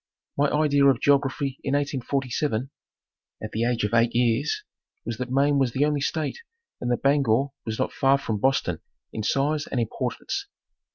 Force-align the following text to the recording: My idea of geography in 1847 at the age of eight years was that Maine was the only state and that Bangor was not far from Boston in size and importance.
My 0.35 0.47
idea 0.47 0.85
of 0.87 0.99
geography 0.99 1.59
in 1.63 1.75
1847 1.75 2.71
at 3.43 3.51
the 3.51 3.65
age 3.65 3.83
of 3.83 3.93
eight 3.93 4.15
years 4.15 4.63
was 5.05 5.19
that 5.19 5.29
Maine 5.29 5.59
was 5.59 5.73
the 5.73 5.85
only 5.85 6.01
state 6.01 6.39
and 6.79 6.89
that 6.91 7.03
Bangor 7.03 7.49
was 7.67 7.77
not 7.77 7.93
far 7.93 8.17
from 8.17 8.39
Boston 8.39 8.79
in 9.13 9.21
size 9.21 9.67
and 9.67 9.79
importance. 9.79 10.47